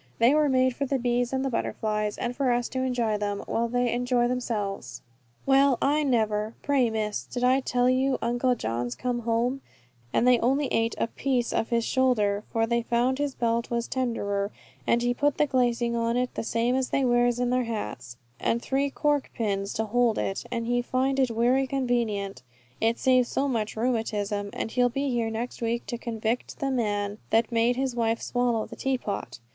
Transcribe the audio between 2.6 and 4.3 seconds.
to enjoy them, while they enjoy